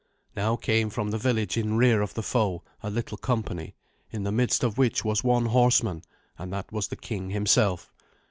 [0.35, 3.75] Now came from the village in rear of the foe a little company,
[4.09, 6.01] in the midst of which was one horseman,
[6.39, 7.93] and that was the king himself.